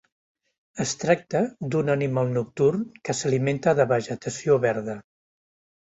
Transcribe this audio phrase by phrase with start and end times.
[0.85, 1.41] Es tracta
[1.75, 4.97] d'un animal nocturn que s'alimenta de vegetació verda.